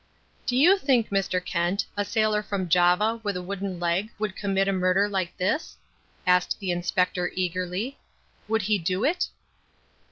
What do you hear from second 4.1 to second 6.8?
would commit a murder like this?" asked the